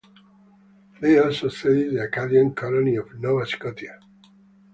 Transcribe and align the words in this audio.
They 0.99 1.19
also 1.19 1.49
ceded 1.49 1.93
the 1.93 2.05
Acadian 2.05 2.55
colony 2.55 2.95
of 2.95 3.19
Nova 3.19 3.45
Scotia. 3.45 3.99